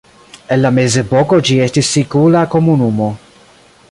En 0.53 0.59
la 0.63 0.71
mezepoko 0.77 1.39
ĝi 1.49 1.59
estis 1.67 1.93
sikula 1.97 2.43
komunumo. 2.57 3.13